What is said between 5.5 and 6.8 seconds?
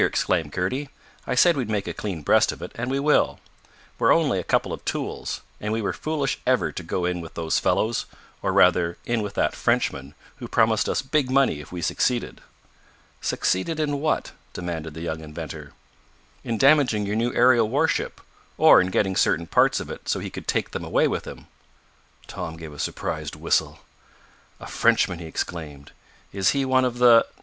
and we were foolish ever